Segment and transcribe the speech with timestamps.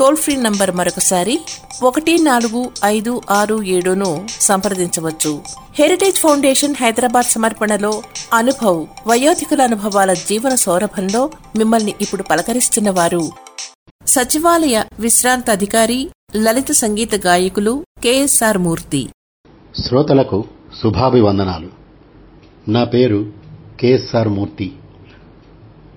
[0.00, 1.38] Toll free number మరొకసారి
[1.82, 5.40] ఒకటి నాలుగు ఐదు ఆరు ఏడును సంప్రదించవచ్చు.
[5.74, 8.02] హెరిటేజ్ ఫౌండేషన్ హైదరాబాద్ సమర్పణలో
[8.32, 13.30] అనుభవ్ వయోధికుల అనుభవాల జీవన సౌరభంలో మిమ్మల్ని ఇప్పుడు పలకరిస్తున్న వారు.
[14.06, 19.08] సచివాలయ విశ్రాంత అధికారి లలిత సంగీత గాయకులు కెఎస్ఆర్ మూర్తి.
[19.86, 20.44] శ్రోతలకు
[20.82, 21.68] శుభాభివందనాలు.
[22.70, 23.32] నా పేరు
[23.80, 24.72] కెఎస్ఆర్ మూర్తి.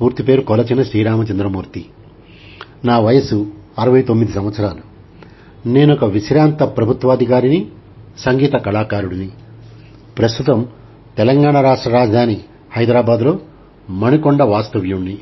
[0.00, 1.86] పూర్తి పేరు కొలచిన శ్రీరామచంద్రమూర్తి.
[2.84, 3.46] నా వయసు
[3.78, 4.80] అరవై తొమ్మిది సంవత్సరాలు.
[5.68, 7.66] నేనొక విశ్రాంత ప్రభుత్వాధికారిని
[8.18, 9.30] సంగీత కళాకారుడిని.
[10.18, 10.68] ప్రస్తుతం
[11.18, 12.40] తెలంగాణ రాష్ట్ర రాజధాని
[12.76, 13.38] హైదరాబాద్లో
[13.90, 15.18] మణికొండ వాస్తవ్యుణ్ణి.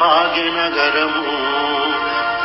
[0.00, 1.22] భాగ్యనగరము.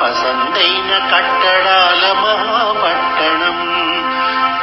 [0.02, 3.60] పసందైన కట్టడాల మహాపట్టణం.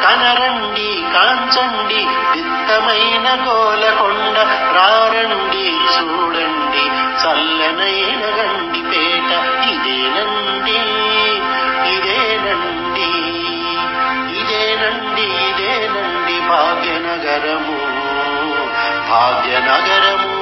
[0.07, 4.39] కనరండి కాంచండి దిత్తమైన గోలకొండ
[4.77, 6.85] రారండి చూడండి
[7.23, 9.33] చల్లనైన గండిపేట
[9.71, 10.79] ఇదేనండి
[11.91, 13.09] ఇదేనండి
[14.41, 17.77] ఇదేనండి ఇదేనండి భాగ్యనగరము.
[19.11, 20.37] భాగ్యనగరము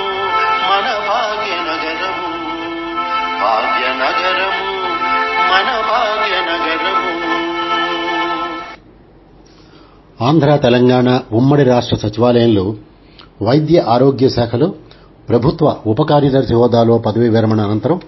[0.71, 2.29] మన భాగ్యనగరము.
[3.43, 4.75] భాగ్యనగరము
[5.53, 7.14] మన భాగ్యనగరము.
[10.25, 12.65] ఆంధ్ర తెలంగాణ ఉమ్మడి రాష్ట్ర సచివాలయంలో
[13.43, 14.69] వైద్య ఆరోగ్య శాఖలో
[15.29, 17.99] ప్రభుత్వ ఉప కార్యదర్శి హోదాలో పదవీ విరమణ అనంతరం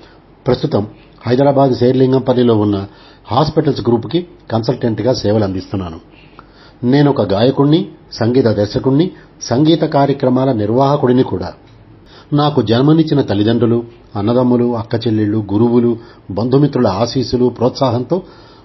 [0.47, 0.83] ప్రస్తుతం
[1.27, 2.77] హైదరాబాద్ శేర్లింగంపల్లిలో ఉన్న
[3.31, 5.99] హాస్పిటల్స్ గ్రూప్కి కన్సల్టెంట్గా సేవలు అందిస్తున్నాను
[6.85, 7.81] నేను ఒక గాయకుణ్ణి
[8.13, 9.07] సంగీత దర్శకుణ్ణి
[9.43, 11.51] సంగీత కార్యక్రమాల నిర్వాహకుడిని కూడా.
[12.33, 13.79] నాకు జన్మనిచ్చిన తల్లిదండ్రులు
[14.17, 15.91] అన్నదమ్ములు అక్కచెల్లెళ్ళు గురువులు
[16.31, 18.17] బంధుమిత్రుల ఆశీస్సులు ప్రోత్సాహంతో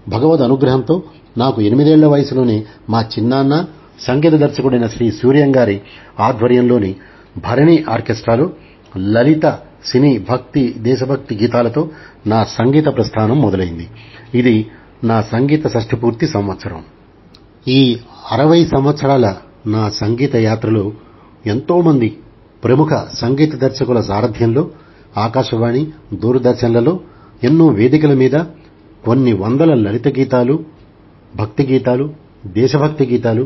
[0.08, 0.96] భగవద్ అనుగ్రహంతో
[1.38, 2.58] నాకు ఎనిమిదేళ్ళ వయసులోనే
[2.90, 3.56] మా చిన్నాన్న
[4.00, 5.78] సంగీత దర్శకుడైన శ్రీ సూర్యం గారి
[6.20, 6.92] ఆధ్వర్యంలోని
[7.38, 8.46] భరణి ఆర్కెస్ట్రాలో
[9.10, 9.46] లలిత
[9.86, 11.82] సినీ భక్తి దేశభక్తి గీతాలతో
[12.28, 13.86] నా సంగీత ప్రస్థానం మొదలైంది.
[14.34, 14.56] ఇది
[15.04, 16.82] నా సంగీత షష్ఠపూర్తి సంవత్సరం.
[17.68, 17.80] ఈ
[18.32, 19.26] అరవై సంవత్సరాల
[19.68, 20.84] నా సంగీత యాత్రలో
[21.46, 22.10] ఎంతోమంది
[22.64, 24.64] ప్రముఖ సంగీత దర్శకుల సారథ్యంలో
[25.18, 25.84] ఆకాశవాణి
[26.14, 26.94] దూరదర్శన్లలో
[27.44, 28.36] ఎన్నో వేదికల మీద
[29.06, 30.56] కొన్ని వందల లలిత గీతాలు
[31.36, 32.06] భక్తి గీతాలు
[32.46, 33.44] దేశభక్తి గీతాలు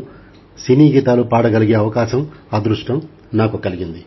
[0.58, 2.20] సినీ గీతాలు పాడగలిగే అవకాశం
[2.52, 2.98] అదృష్టం
[3.34, 4.02] నాకు కలిగింది.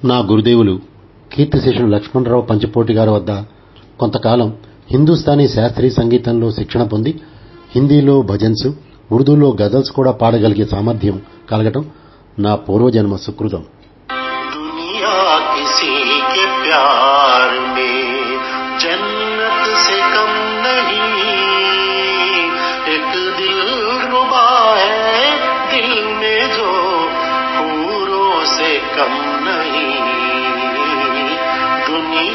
[0.00, 0.74] నా గురుదేవులు
[1.30, 3.32] కీర్తిశేషుడు లక్ష్మణరావు పంచపోటి గారి వద్ద
[3.98, 4.48] కొంతకాలం
[4.90, 7.12] హిందుస్థానీ శాస్త్రీయ సంగీతంలో శిక్షణ పొంది
[7.74, 8.66] హిందీలో భజన్స్
[9.10, 11.16] ఉర్దూలో గజల్స్ కూడా పాడగలిగే సామర్థ్యం
[11.50, 11.84] కలగటం
[12.38, 13.62] నా పూర్వజన్మ సుకృతం.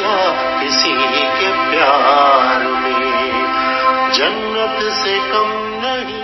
[0.04, 0.14] दुनिया
[0.60, 0.90] किसी
[1.34, 3.04] के प्यार में
[4.16, 5.48] जन्नत से कम
[5.84, 6.18] नहीं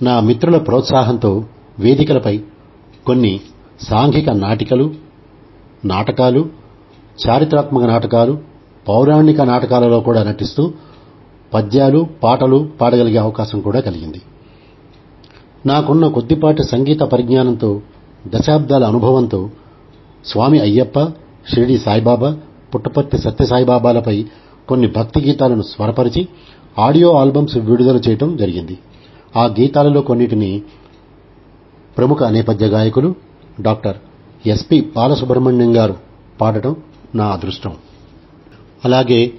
[0.00, 1.30] నా మిత్రుల ప్రోత్సాహంతో
[1.78, 2.32] వేదికలపై
[3.06, 3.30] కొన్ని
[3.86, 4.86] సాంఘిక నాటికలు
[5.84, 6.42] నాటకాలు
[7.18, 8.34] చారిత్రాత్మక నాటకాలు
[8.86, 10.64] పౌరాణిక నాటకాలలో కూడా నటిస్తూ
[11.52, 14.20] పద్యాలు పాటలు పాడగలిగే అవకాశం కూడా కలిగింది
[15.64, 17.70] నాకున్న కొద్దిపాటి సంగీత పరిజ్ఞానంతో
[18.34, 19.40] దశాబ్దాల అనుభవంతో
[20.25, 20.99] స్వామి అయ్యప్ప
[21.53, 22.37] షిరిడి సాయిబాబా
[22.75, 24.25] పుట్టపర్తి సత్యసాయిబాబాలపై
[24.69, 26.27] కొన్ని భక్తి గీతాలను స్వరపరిచి
[26.79, 28.79] ఆడియో ఆల్బమ్స్ విడుదల చేయటం జరిగింది.
[29.37, 30.61] ఆ గీతాలలో కొన్నిటిని
[31.97, 33.15] ప్రముఖ నేపథ్య గాయకులు
[33.61, 33.97] డాక్టర్
[34.47, 35.95] ఎస్పి బాలసుబ్రహ్మణ్యం గారు
[36.41, 36.75] పాడటం
[37.15, 37.73] నా అదృష్టం.
[38.85, 39.33] అలాగే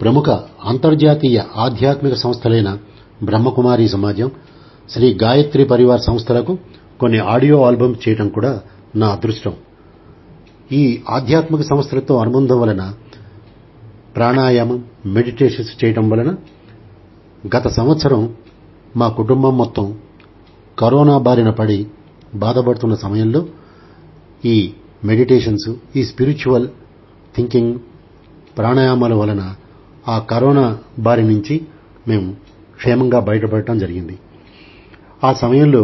[0.00, 0.30] ప్రముఖ
[0.64, 2.78] అంతర్జాతీయ ఆధ్యాత్మిక సంస్థలైన
[3.22, 4.30] బ్రహ్మకుమారి సమాజం
[4.90, 6.58] శ్రీ గాయత్రి పరివార్ సంస్థలకు
[7.00, 8.62] కొన్ని ఆడియో ఆల్బమ్స్ చేయటం కూడా
[8.96, 9.52] నా అదృష్టం.
[10.72, 12.82] ఈ ఆధ్యాత్మిక సంస్థలతో అనుబంధం వలన
[14.16, 16.30] ప్రాణాయామం మెడిటేషన్స్ చేయటం వలన
[17.46, 18.22] గత సంవత్సరం
[18.96, 19.86] మా కుటుంబం మొత్తం
[20.78, 21.78] కరోనా బారిన పడి
[22.34, 23.40] బాధపడుతున్న సమయంలో
[24.44, 24.56] ఈ
[25.04, 26.66] మెడిటేషన్స్ ఈ స్పిరిచువల్
[27.36, 27.74] థింకింగ్
[28.58, 29.42] ప్రాణాయామాల వలన
[30.08, 30.64] ఆ కరోనా
[30.98, 31.54] బారి నుంచి
[32.08, 32.28] మేము
[32.76, 34.14] క్షేమంగా బయటపడటం జరిగింది.
[35.24, 35.82] ఆ సమయంలో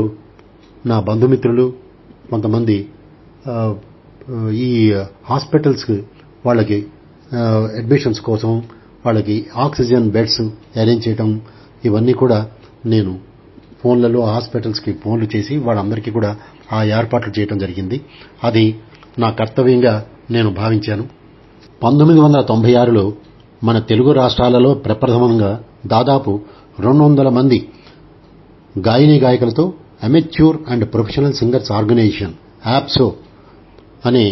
[0.87, 1.67] నా బంధుమిత్రులు
[2.31, 2.77] కొంతమంది
[4.53, 4.93] ఈ
[5.25, 5.97] హాస్పిటల్స్కి
[6.47, 6.79] వాళ్ళకి
[7.79, 8.63] అడ్మిషన్స్ కోసం
[9.07, 10.41] వాళ్ళకి ఆక్సిజన్ బెడ్స్
[10.81, 11.41] అరేంజ్ చేయటం
[11.85, 12.39] ఇవన్నీ కూడా
[12.87, 13.13] నేను
[13.83, 16.37] ఫోన్లలో హాస్పిటల్స్కి ఫోన్లు చేసి వాళ్ళందరికీ కూడా
[16.73, 18.05] ఆ ఏర్పాట్లు చేయటం జరిగింది.
[18.45, 18.65] అది
[19.19, 21.05] నా కర్తవ్యంగా నేను భావించాను.
[21.83, 23.13] పంతొమ్మిది వందల తొంభై ఆరులో
[23.65, 26.41] మన తెలుగు రాష్ట్రాలలో ప్రప్రథమంగా దాదాపు
[26.81, 27.59] రెండు వందల మంది
[28.79, 29.65] గాయని గాయకులతో
[30.03, 32.35] amateur and professional singers organisation
[32.67, 33.07] Apso
[34.03, 34.25] అనే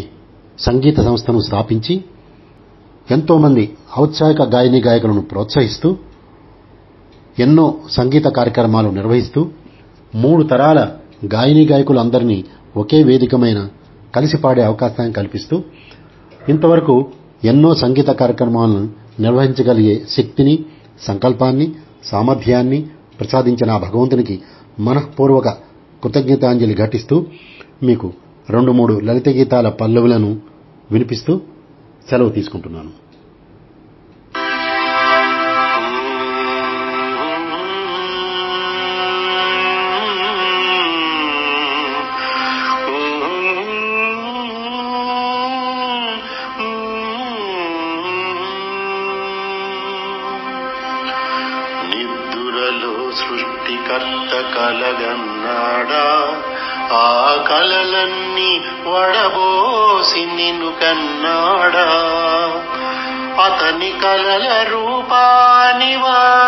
[0.59, 1.95] సంగీత సంస్థను స్థాపించి
[3.09, 3.65] ఎంతోమంది
[3.99, 5.89] ఔత్సాహిక గాయని గాయకులను ప్రోత్సహిస్తూ
[7.37, 9.41] ఎన్నో సంగీత కార్యక్రమాలు నిర్వహిస్తూ
[10.15, 10.81] మూడు తరాల
[11.33, 12.39] గాయని గాయకులందరినీ
[12.77, 13.61] ఒకే వేదికమైన
[14.15, 15.57] కలిసి పాడే అవకాశాన్ని కల్పిస్తూ
[16.43, 16.95] ఇంతవరకు
[17.43, 18.83] ఎన్నో సంగీత కార్యక్రమాలను
[19.21, 20.55] నిర్వహించగలిగే శక్తిని
[21.07, 21.67] సంకల్పాన్ని
[22.05, 22.79] సామర్థ్యాన్ని
[23.21, 24.37] ప్రసాదించిన ఆ భగవంతునికి
[24.79, 25.49] మనఃపూర్వక
[26.03, 27.17] కృతజ్ఞతాంజలి ఘటిస్తూ
[27.83, 28.09] మీకు
[28.51, 30.41] రెండు మూడు లలిత గీతాల పల్లవులను
[30.91, 31.41] వినిపిస్తూ
[32.11, 32.91] సెలవు తీసుకుంటున్నాను.
[51.91, 56.07] నిద్దురలో సృష్టికర్త కలగన్నాడా?
[56.93, 61.87] ఆ కలలన్నీ వడబోసి నిన్ను కన్నాడా.
[63.45, 66.46] అతని కలల రూపానివా